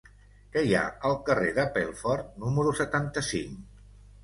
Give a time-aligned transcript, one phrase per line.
[0.53, 3.81] Què hi ha al carrer de Pelfort número setanta-cinc?